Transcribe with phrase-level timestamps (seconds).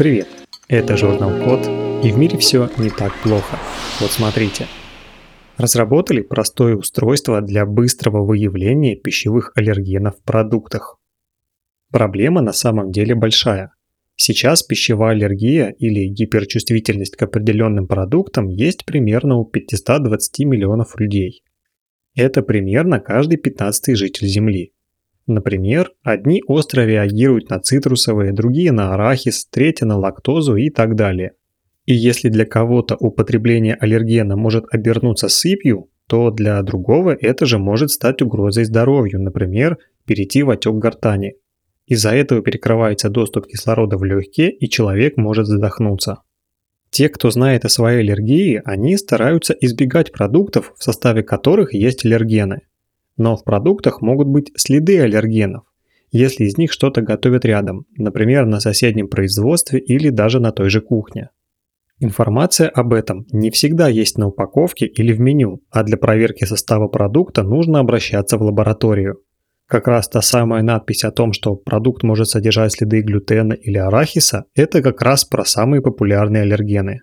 [0.00, 0.28] Привет,
[0.66, 1.60] это журнал Код,
[2.02, 3.58] и в мире все не так плохо.
[4.00, 4.64] Вот смотрите.
[5.58, 10.98] Разработали простое устройство для быстрого выявления пищевых аллергенов в продуктах.
[11.92, 13.74] Проблема на самом деле большая.
[14.16, 21.42] Сейчас пищевая аллергия или гиперчувствительность к определенным продуктам есть примерно у 520 миллионов людей.
[22.14, 24.72] Это примерно каждый 15 житель Земли.
[25.30, 31.34] Например, одни остро реагируют на цитрусовые, другие на арахис, третьи на лактозу и так далее.
[31.86, 37.92] И если для кого-то употребление аллергена может обернуться сыпью, то для другого это же может
[37.92, 41.36] стать угрозой здоровью, например, перейти в отек гортани.
[41.86, 46.22] Из-за этого перекрывается доступ кислорода в легкие, и человек может задохнуться.
[46.90, 52.62] Те, кто знает о своей аллергии, они стараются избегать продуктов, в составе которых есть аллергены.
[53.20, 55.64] Но в продуктах могут быть следы аллергенов,
[56.10, 60.80] если из них что-то готовят рядом, например, на соседнем производстве или даже на той же
[60.80, 61.28] кухне.
[61.98, 66.88] Информация об этом не всегда есть на упаковке или в меню, а для проверки состава
[66.88, 69.18] продукта нужно обращаться в лабораторию.
[69.66, 74.46] Как раз та самая надпись о том, что продукт может содержать следы глютена или арахиса,
[74.54, 77.02] это как раз про самые популярные аллергены.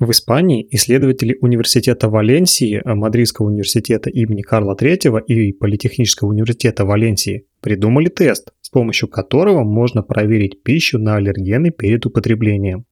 [0.00, 8.08] В Испании исследователи Университета Валенсии, Мадридского университета имени Карла III и Политехнического университета Валенсии придумали
[8.08, 12.86] тест, с помощью которого можно проверить пищу на аллергены перед употреблением.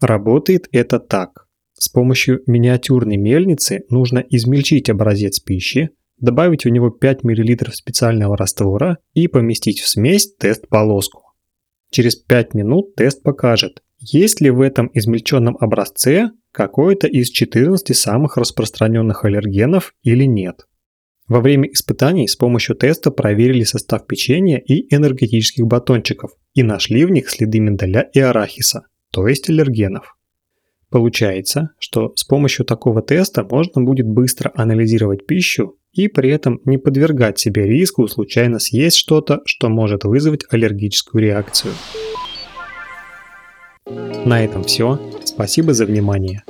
[0.00, 1.46] Работает это так.
[1.74, 8.96] С помощью миниатюрной мельницы нужно измельчить образец пищи, добавить в него 5 мл специального раствора
[9.12, 11.33] и поместить в смесь тест-полоску.
[11.94, 18.36] Через 5 минут тест покажет, есть ли в этом измельченном образце какой-то из 14 самых
[18.36, 20.66] распространенных аллергенов или нет.
[21.28, 27.12] Во время испытаний с помощью теста проверили состав печенья и энергетических батончиков и нашли в
[27.12, 30.16] них следы миндаля и арахиса, то есть аллергенов.
[30.90, 36.78] Получается, что с помощью такого теста можно будет быстро анализировать пищу и при этом не
[36.78, 41.72] подвергать себе риску случайно съесть что-то, что может вызвать аллергическую реакцию.
[44.24, 44.98] На этом все.
[45.24, 46.42] Спасибо за внимание.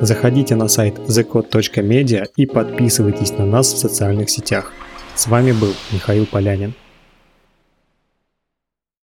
[0.00, 4.72] Заходите на сайт thecode.media и подписывайтесь на нас в социальных сетях.
[5.14, 6.74] С вами был Михаил Полянин.